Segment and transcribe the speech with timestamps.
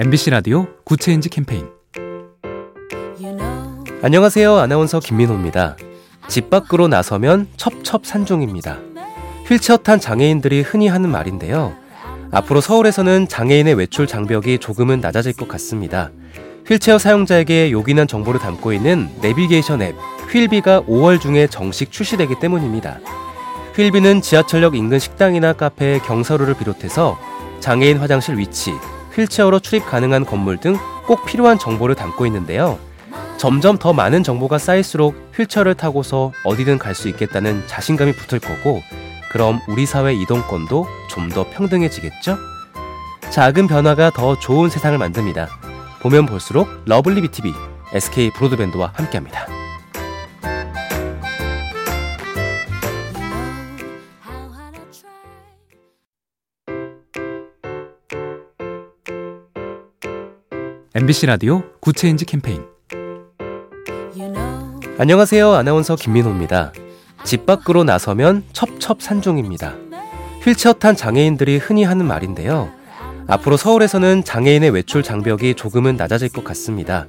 [0.00, 1.68] MBC 라디오 Good Change 캠페인
[4.00, 4.56] 안녕하세요.
[4.56, 5.76] 아나운서 김민호입니다.
[6.26, 8.78] 집 밖으로 나서면 첩첩산중입니다.
[9.46, 11.74] 휠체어 탄 장애인들이 흔히 하는 말인데요.
[12.30, 16.10] 앞으로 서울에서는 장애인의 외출 장벽이 조금은 낮아질 것 같습니다.
[16.66, 19.96] 휠체어 사용자에게 요긴한 정보를 담고 있는 내비게이션 앱
[20.32, 23.00] 휠비가 5월 중에 정식 출시되기 때문입니다.
[23.76, 27.18] 휠비는 지하철역 인근 식당이나 카페, 경사로를 비롯해서
[27.60, 28.72] 장애인 화장실 위치,
[29.14, 32.78] 휠체어로 출입 가능한 건물 등 꼭 필요한 정보를 담고 있는데요.
[33.36, 38.80] 점점 더 많은 정보가 쌓일수록 휠체어를 타고서 어디든 갈 수 있겠다는 자신감이 붙을 거고,
[39.32, 42.36] 그럼 우리 사회 이동권도 좀 더 평등해지겠죠?
[43.30, 45.48] 작은 변화가 더 좋은 세상을 만듭니다.
[46.00, 47.52] 보면 볼수록 lovely BTV,
[47.92, 49.46] SK 브로드밴드와 함께합니다.
[60.92, 62.64] MBC 라디오 Good Change 캠페인
[64.98, 65.52] 안녕하세요.
[65.52, 66.72] 아나운서 김민호입니다.
[67.22, 69.76] 집 밖으로 나서면 첩첩산중입니다.
[70.42, 72.70] 휠체어 탄 장애인들이 흔히 하는 말인데요.
[73.28, 77.06] 앞으로 서울에서는 장애인의 외출 장벽이 조금은 낮아질 것 같습니다.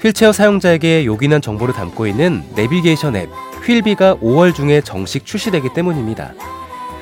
[0.00, 3.28] 휠체어 사용자에게 요긴한 정보를 담고 있는 내비게이션 앱
[3.62, 6.32] 휠비가 5월 중에 정식 출시되기 때문입니다.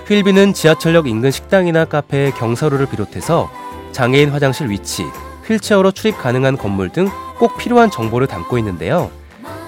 [0.09, 3.49] 휠비는 지하철역 인근 식당이나 카페, 경사로를 비롯해서
[3.93, 5.05] 장애인 화장실 위치,
[5.49, 7.09] 휠체어로 출입 가능한 건물 등
[7.39, 9.11] 꼭 필요한 정보를 담고 있는데요.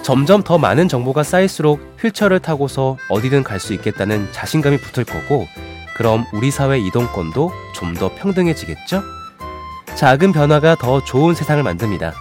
[0.01, 5.47] 점점 더 많은 정보가 쌓일수록 휠체어를 타고서 어디든 갈 수 있겠다는 자신감이 붙을 거고,
[5.95, 9.03] 그럼 우리 사회 이동권도 좀 더 평등해지겠죠?
[9.95, 12.13] 작은 변화가 더 좋은 세상을 만듭니다.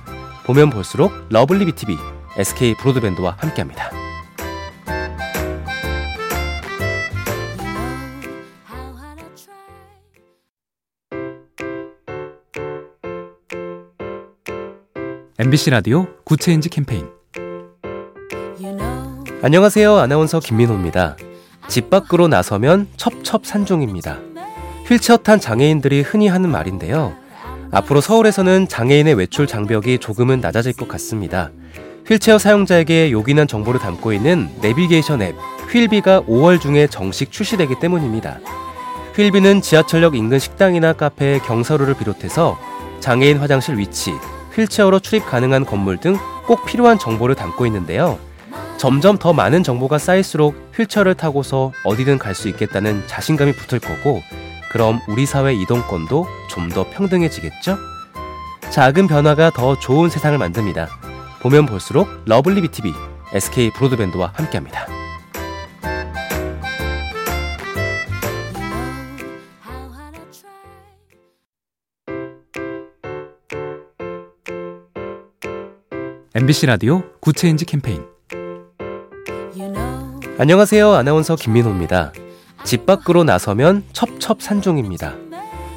[0.44, 1.96] 보면 볼수록 lovely BTV,
[2.36, 3.90] SK 브로드밴드와 함께합니다.
[15.40, 17.06] MBC 라디오 Good Change 캠페인
[19.40, 19.96] 안녕하세요.
[19.96, 21.16] 아나운서 김민호입니다.
[21.68, 24.18] 집 밖으로 나서면 첩첩산중입니다.
[24.88, 27.14] 휠체어 탄 장애인들이 흔히 하는 말인데요.
[27.70, 31.52] 앞으로 서울에서는 장애인의 외출 장벽이 조금은 낮아질 것 같습니다.
[32.08, 35.36] 휠체어 사용자에게 요긴한 정보를 담고 있는 내비게이션 앱
[35.72, 38.40] 휠비가 5월 중에 정식 출시되기 때문입니다.
[39.14, 42.58] 휠비는 지하철역 인근 식당이나 카페, 경사로를 비롯해서
[42.98, 44.10] 장애인 화장실 위치,
[44.58, 48.18] 휠체어로 출입 가능한 건물 등 꼭 필요한 정보를 담고 있는데요.
[48.78, 54.22] 점점 더 많은 정보가 쌓일수록 휠체어를 타고서 어디든 갈 수 있겠다는 자신감이 붙을 거고,
[54.70, 57.76] 그럼 우리 사회 이동권도 좀 더 평등해지겠죠?
[58.70, 60.88] 작은 변화가 더 좋은 세상을 만듭니다.
[61.42, 62.94] 보면 볼수록 lovely BTV,
[63.34, 64.86] SK 브로드밴드와 함께합니다.
[76.34, 78.04] MBC 라디오 Good Change 캠페인
[80.38, 80.92] 안녕하세요.
[80.92, 82.12] 아나운서 김민호입니다.
[82.64, 85.14] 집 밖으로 나서면 첩첩산중입니다.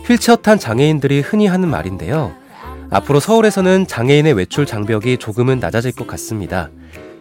[0.06, 2.34] 휠체어 탄 장애인들이 흔히 하는 말인데요.
[2.90, 6.70] 앞으로 서울에서는 장애인의 외출 장벽이 조금은 낮아질 것 같습니다.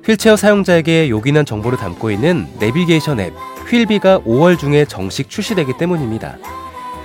[0.04, 3.32] 휠체어 사용자에게 요긴한 정보를 담고 있는 내비게이션 앱
[3.70, 6.36] 휠비가 5월 중에 정식 출시되기 때문입니다.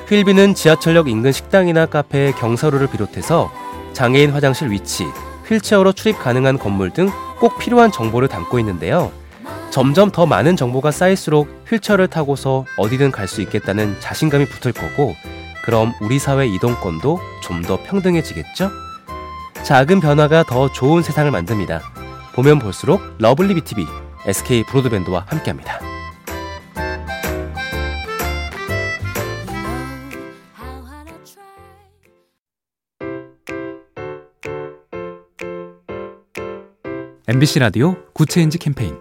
[0.09, 3.51] 휠비는 지하철역 인근 식당이나 카페, 경사로를 비롯해서
[3.93, 5.05] 장애인 화장실 위치,
[5.50, 9.11] 휠체어로 출입 가능한 건물 등 꼭 필요한 정보를 담고 있는데요.
[9.69, 15.16] 점점 더 많은 정보가 쌓일수록 휠체어를 타고서 어디든 갈 수 있겠다는 자신감이 붙을 거고,
[15.66, 18.72] 그럼 우리 사회 이동권도 좀 더 평등해지겠죠?
[19.63, 21.81] 작은 변화가 더 좋은 세상을 만듭니다.
[22.35, 23.85] 보면 볼수록 lovely BTV,
[24.25, 25.79] SK 브로드밴드와 함께합니다.
[37.27, 38.99] MBC 라디오 Good Change 캠페인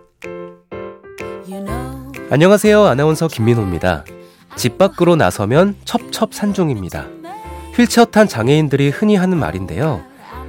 [2.31, 2.83] 안녕하세요.
[2.83, 4.07] 아나운서 김민호입니다.
[4.57, 7.07] 집 밖으로 나서면 첩첩산중입니다.
[7.75, 10.01] 휠체어 탄 장애인들이 흔히 하는 말인데요.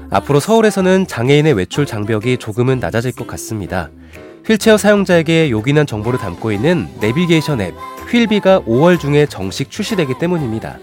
[0.10, 3.89] 앞으로 서울에서는 장애인의 외출 장벽이 조금은 낮아질 것 같습니다.
[4.45, 7.74] 휠체어 사용자에게 요긴한 정보를 담고 있는 내비게이션 앱
[8.10, 10.80] 휠비가 5월 중에 정식 출시되기 때문입니다.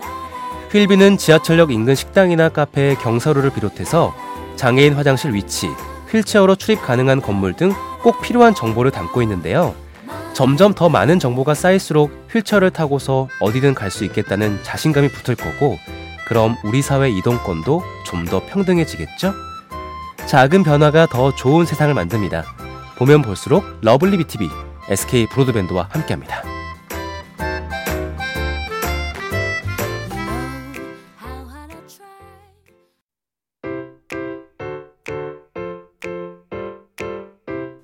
[0.71, 4.15] 휠비는 지하철역 인근 식당이나 카페, 경사로를 비롯해서
[4.57, 5.69] 장애인 화장실 위치,
[6.13, 7.73] 휠체어로 출입 가능한 건물 등
[8.03, 9.77] 꼭 필요한 정보를 담고 있는데요.
[10.33, 15.79] 점점 더 많은 정보가 쌓일수록 휠체어를 타고서 어디든 갈 수 있겠다는 자신감이 붙을 거고,
[16.27, 19.33] 그럼 우리 사회 이동권도 좀 더 평등해지겠죠?
[20.27, 22.45] 작은 변화가 더 좋은 세상을 만듭니다.
[22.97, 24.49] 보면 볼수록 lovely BTV,
[24.89, 26.43] SK 브로드밴드와 함께합니다.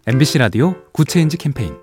[0.09, 1.77] MBC 라디오 Good Change 캠페인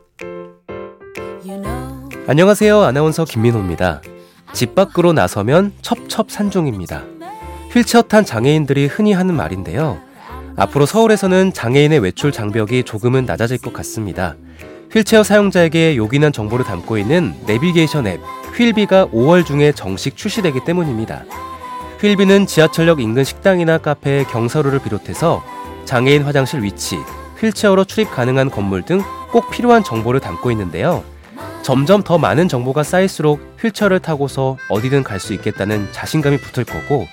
[2.26, 2.82] 안녕하세요.
[2.82, 4.02] 아나운서 김민호입니다.
[4.52, 7.04] 집 밖으로 나서면 첩첩산중입니다.
[7.72, 10.00] 휠체어 탄 장애인들이 흔히 하는 말인데요.
[10.56, 14.36] 앞으로 서울에서는 장애인의 외출 장벽이 조금은 낮아질 것 같습니다.
[14.92, 18.22] 휠체어 사용자에게 요긴한 정보를 담고 있는 내비게이션 앱
[18.58, 21.26] 휠비가 5월 중에 정식 출시되기 때문입니다.
[22.02, 25.44] 휠비는 지하철역 인근 식당이나 카페, 경사로를 비롯해서
[25.86, 26.98] 장애인 화장실 위치,
[27.46, 29.02] 휠체어로 출입 가능한 건물 등
[29.32, 31.04] 꼭 필요한 정보를 담고 있는데요.
[31.62, 37.06] 점점 더 많은 정보가 쌓일수록 휠체어를 타고서 어디든 갈 수 있겠다는 자신감이 붙을 거고,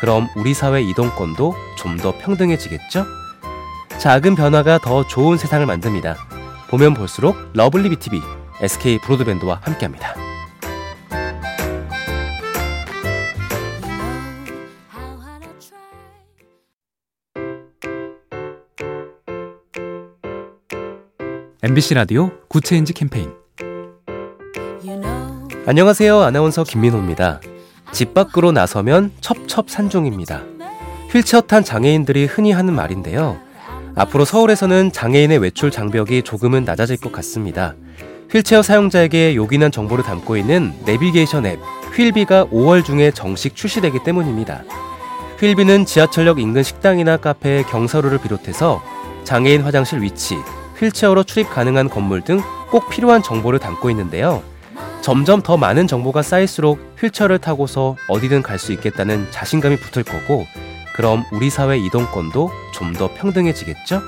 [0.00, 3.04] 그럼 우리 사회 이동권도 좀 더 평등해지겠죠?
[3.98, 6.16] 작은 변화가 더 좋은 세상을 만듭니다.
[6.68, 8.20] 보면 볼수록 lovely BTV,
[8.60, 10.14] SK 브로드밴드와 함께합니다.
[21.60, 23.32] MBC 라디오 Good Change 캠페인
[25.66, 26.20] 안녕하세요.
[26.20, 27.40] 아나운서 김민호입니다.
[27.90, 30.44] 집 밖으로 나서면 첩첩산중입니다.
[31.10, 33.40] 휠체어 탄 장애인들이 흔히 하는 말인데요.
[33.96, 37.74] 앞으로 서울에서는 장애인의 외출 장벽이 조금은 낮아질 것 같습니다.
[38.30, 41.58] 휠체어 사용자에게 요긴한 정보를 담고 있는 내비게이션 앱
[41.92, 44.62] 휠비가 5월 중에 정식 출시되기 때문입니다.
[45.40, 48.80] 휠비는 지하철역 인근 식당이나 카페, 경사로를 비롯해서
[49.24, 50.36] 장애인 화장실 위치,
[50.80, 52.40] 휠체어로 출입 가능한 건물 등
[52.70, 54.42] 꼭 필요한 정보를 담고 있는데요.
[55.00, 60.46] 점점 더 많은 정보가 쌓일수록 휠체어를 타고서 어디든 갈 수 있겠다는 자신감이 붙을 거고,
[60.94, 64.02] 그럼 우리 사회 이동권도 좀 더 평등해지겠죠?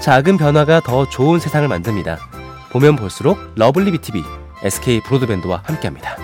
[0.00, 2.18] 작은 변화가 더 좋은 세상을 만듭니다.
[2.70, 4.22] 보면 볼수록 lovely BTV,
[4.62, 6.16] SK 브로드밴드와 함께합니다.